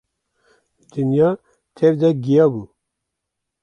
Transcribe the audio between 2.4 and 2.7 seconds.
bû.